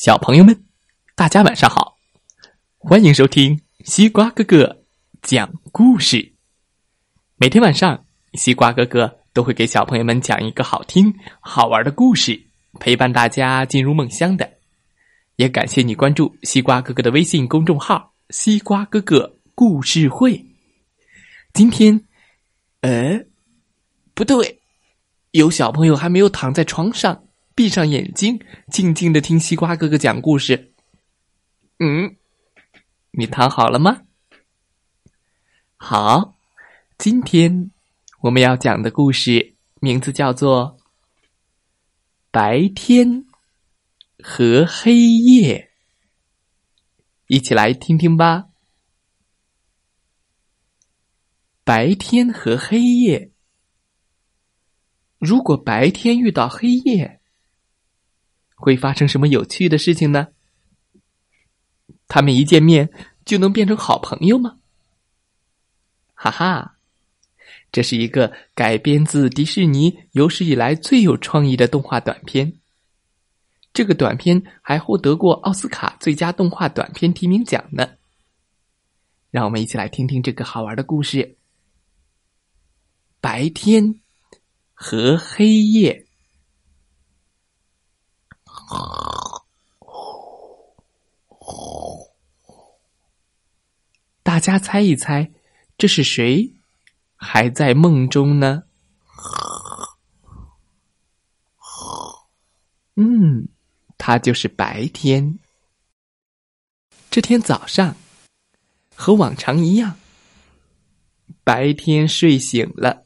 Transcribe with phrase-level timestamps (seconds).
[0.00, 0.64] 小朋友们，
[1.14, 1.98] 大家晚上好！
[2.78, 4.82] 欢迎收听西瓜哥哥
[5.20, 6.32] 讲故事。
[7.36, 12.46] 每天晚上，西瓜哥哥都会给小朋友们讲一个好听、好玩的故事，
[12.80, 14.50] 陪伴大家进入梦乡的。
[15.36, 20.46] 也感谢你关注西瓜哥哥的微信公众号“西瓜哥哥故事会”。
[21.52, 22.02] 今天，
[22.80, 23.20] 呃，
[24.14, 24.62] 不对，
[25.32, 27.24] 有小朋友还没有躺在床上。
[27.60, 28.40] 闭上眼睛，
[28.72, 30.72] 静静的听西瓜哥哥讲故事。
[31.78, 32.16] 嗯，
[33.10, 34.00] 你躺好了吗？
[35.76, 36.38] 好，
[36.96, 37.70] 今天
[38.22, 40.78] 我们要讲的故事名字叫做
[42.30, 43.26] 《白天
[44.24, 45.70] 和黑夜》，
[47.26, 48.46] 一起来听听吧。
[51.62, 53.32] 白天和黑夜，
[55.18, 57.19] 如果白天遇到黑夜。
[58.60, 60.28] 会发生什么有趣的事情呢？
[62.06, 62.90] 他们一见面
[63.24, 64.58] 就能变成好朋友吗？
[66.14, 66.76] 哈哈，
[67.72, 72.52] 这是一个改编自迪士尼有史以来最有创意的动画短片。
[73.72, 77.88] 这个短片还获得过奥斯卡最佳动画短片提名奖呢。
[79.30, 81.36] 让我们一起来听听这个好玩的故事：
[83.20, 84.00] 白天
[84.74, 86.09] 和黑夜。
[94.22, 95.32] 大家猜一猜，
[95.76, 96.52] 这是谁
[97.16, 98.62] 还在梦中呢？
[102.96, 103.48] 嗯，
[103.98, 105.38] 他就是白天。
[107.10, 107.96] 这天早上，
[108.94, 109.96] 和往常一样，
[111.42, 113.04] 白天睡醒了。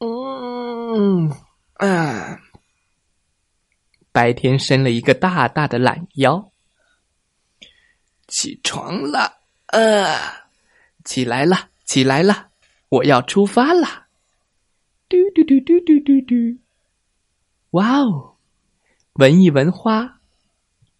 [0.00, 1.30] 嗯
[1.74, 2.41] 啊。
[4.12, 6.52] 白天伸了一个大大的懒腰，
[8.28, 10.06] 起床了，呃，
[11.02, 12.50] 起来了，起来了，
[12.90, 14.06] 我要出发了，
[15.08, 16.58] 嘟嘟嘟嘟嘟嘟嘟，
[17.70, 18.36] 哇哦，
[19.14, 20.20] 闻一闻花，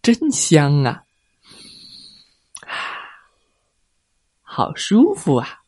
[0.01, 1.05] 真香啊，
[2.61, 2.73] 啊，
[4.41, 5.63] 好舒服啊！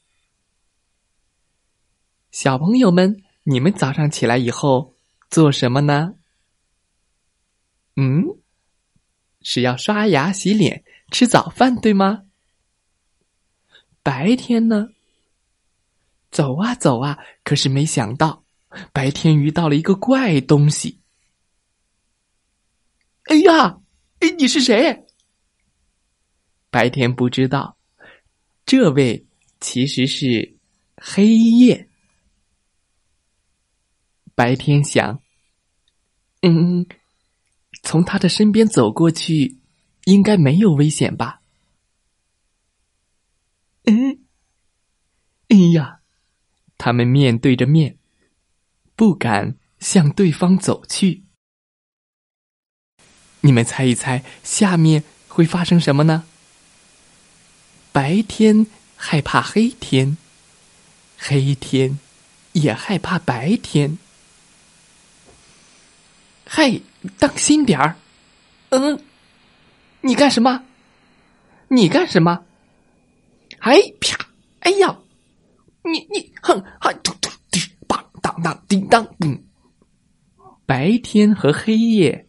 [2.31, 4.95] 小朋友们，你们早上起来以后
[5.29, 6.15] 做什么呢？
[7.95, 8.23] 嗯，
[9.41, 12.23] 是要刷牙、洗脸、吃早饭，对吗？
[14.03, 14.89] 白天呢？
[16.29, 18.43] 走啊走啊，可是没想到，
[18.91, 20.99] 白天遇到了一个怪东西。
[23.23, 23.79] 哎呀，
[24.19, 25.05] 哎，你是谁？
[26.69, 27.77] 白天不知道，
[28.65, 29.25] 这位
[29.61, 30.57] 其实是
[30.97, 31.87] 黑夜。
[34.35, 35.21] 白天想，
[36.41, 36.85] 嗯。
[37.85, 39.59] 从他的身边走过去，
[40.05, 41.39] 应该没有危险吧？
[43.85, 44.19] 嗯，
[45.49, 45.99] 哎呀，
[46.79, 47.97] 他们面对着面，
[48.95, 51.23] 不敢向对方走去。
[53.41, 56.25] 你们猜一猜，下面会发生什么呢？
[57.91, 58.65] 白天
[58.95, 60.17] 害怕黑天，
[61.19, 61.99] 黑天
[62.53, 63.99] 也害怕白天。
[66.65, 66.81] 嘿，
[67.19, 67.95] 当心点儿！
[68.69, 68.99] 嗯，
[70.01, 70.63] 你干什么？
[71.67, 72.43] 你干什么？
[73.59, 74.27] 哎啪！
[74.61, 74.97] 哎呀，
[75.83, 79.45] 你你哼哈嘟嘟滴当当当叮当叮！
[80.65, 82.27] 白天和黑夜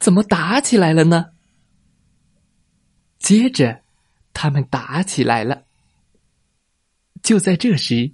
[0.00, 1.26] 怎么打起来了呢？
[3.20, 3.82] 接着，
[4.34, 5.66] 他们打起来了。
[7.22, 8.12] 就在这时，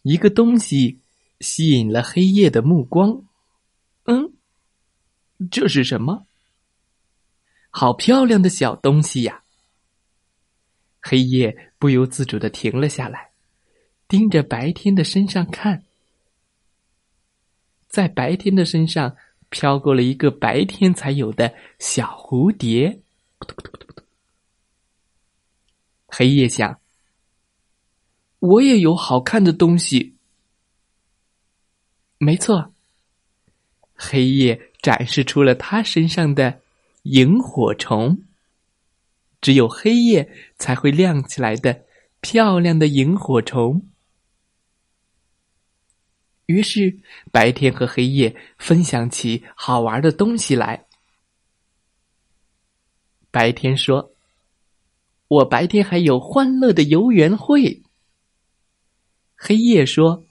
[0.00, 1.02] 一个东西
[1.40, 3.24] 吸引了黑夜的目光。
[4.04, 4.32] 嗯。
[5.50, 6.26] 这是什么？
[7.70, 9.42] 好漂亮的小东西呀！
[11.00, 13.30] 黑夜不由自主的停了下来，
[14.08, 15.84] 盯着白天的身上看。
[17.86, 19.16] 在白天的身上
[19.48, 23.00] 飘过了一个白天才有的小蝴蝶。
[26.08, 26.80] 黑夜想：
[28.40, 30.16] 我也有好看的东西。
[32.18, 32.74] 没错，
[33.94, 34.67] 黑夜。
[34.80, 36.60] 展示出了他身上的
[37.02, 38.24] 萤火虫，
[39.40, 41.84] 只有黑夜才会亮起来的
[42.20, 43.88] 漂亮的萤火虫。
[46.46, 46.98] 于是，
[47.30, 50.86] 白天和黑夜分享起好玩的东西来。
[53.30, 54.12] 白天说
[55.28, 57.82] ：“我白天还有欢乐的游园会。”
[59.36, 60.24] 黑夜说：“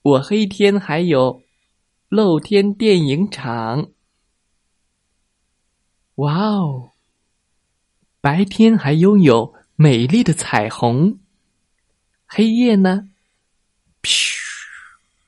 [0.00, 1.42] 我黑天还有。”
[2.08, 3.90] 露天电影场，
[6.14, 6.92] 哇哦！
[8.20, 11.18] 白天还拥有美丽的彩虹，
[12.26, 13.08] 黑夜呢？
[14.02, 14.38] 噗，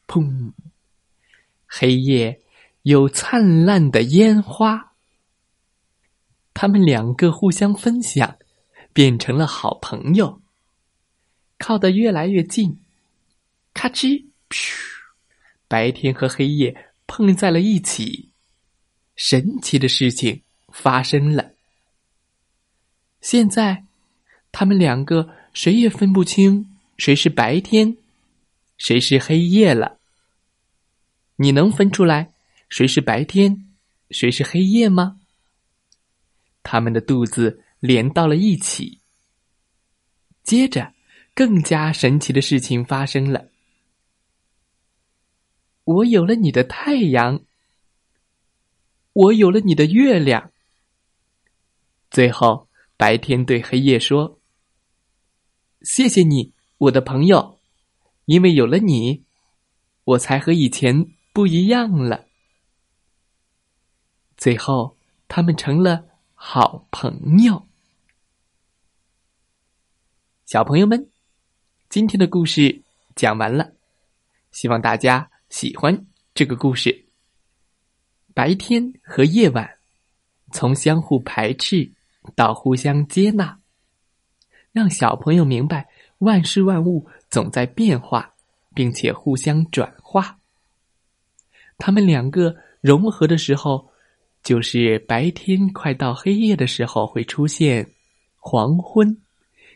[0.07, 0.53] 砰！
[1.67, 2.41] 黑夜
[2.83, 4.93] 有灿烂的烟花。
[6.55, 8.39] 他们两个互相分享，
[8.93, 10.41] 变成了好朋友，
[11.59, 12.81] 靠得越来越近。
[13.75, 14.98] 咔吱，噗！
[15.69, 16.75] 白天和黑夜
[17.07, 18.31] 碰在了一起，
[19.15, 20.43] 神奇的事情
[20.73, 21.53] 发生了。
[23.21, 23.85] 现在，
[24.51, 27.97] 他们两个谁也分不清谁是白天，
[28.79, 29.99] 谁是黑夜了。
[31.37, 32.33] 你能分出来
[32.69, 33.69] 谁是白天，
[34.11, 35.21] 谁是黑夜吗？
[36.63, 39.01] 他们的肚子连到了一起。
[40.43, 40.95] 接着，
[41.35, 43.48] 更加神奇的事情发生了。
[45.89, 47.41] 我有了你的太阳，
[49.15, 50.53] 我有了你的月亮。
[52.11, 52.69] 最后。
[52.99, 54.41] 白天对黑夜说
[55.83, 57.61] ：“谢谢你，我的朋友，
[58.25, 59.23] 因为有了你，
[60.03, 62.27] 我才和以前不一样了。”
[64.37, 64.97] 最后，
[65.29, 67.69] 他们成了好朋友。
[70.45, 71.09] 小朋友们，
[71.89, 72.83] 今天的故事
[73.15, 73.75] 讲完了，
[74.51, 77.07] 希望大家喜欢这个故事。
[78.35, 79.69] 白天和夜晚，
[80.53, 81.93] 从相互排斥。
[82.35, 83.59] 到互相接纳，
[84.71, 88.35] 让小朋友明白万事万物总在变化，
[88.75, 90.39] 并且互相转化。
[91.79, 93.91] 他们两个融合的时候，
[94.43, 97.89] 就是白天快到黑夜的时候会出现
[98.37, 99.23] 黄昏，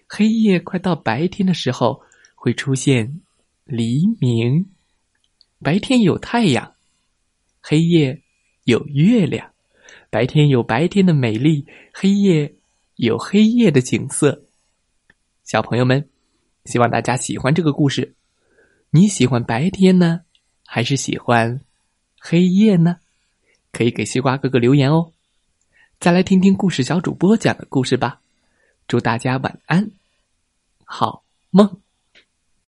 [0.06, 2.02] 黑夜快到白天的时候
[2.34, 3.22] 会出现
[3.64, 4.66] 黎明。
[5.62, 6.74] 白天有太阳，
[7.60, 8.20] 黑夜
[8.64, 9.52] 有月亮。
[10.10, 12.56] 白天有白天的美丽，黑夜
[12.96, 14.44] 有黑夜的景色。
[15.44, 16.08] 小朋友们，
[16.64, 18.14] 希望大家喜欢这个故事。
[18.90, 20.22] 你喜欢白天呢，
[20.66, 21.60] 还是喜欢
[22.18, 22.96] 黑夜呢？
[23.70, 25.12] 可以给西瓜哥哥留言哦。
[26.00, 28.20] 再来听听故事小主播讲的故事吧。
[28.88, 29.92] 祝大家晚安，
[30.84, 31.81] 好梦。